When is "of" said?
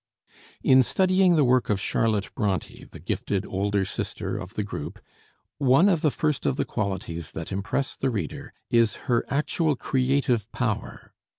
1.69-1.79, 4.35-4.55, 5.87-6.01, 6.47-6.55